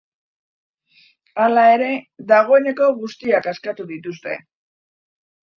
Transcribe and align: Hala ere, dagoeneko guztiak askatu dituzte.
Hala 1.43 1.65
ere, 1.73 1.91
dagoeneko 2.31 2.89
guztiak 3.03 3.51
askatu 3.53 3.87
dituzte. 3.93 4.39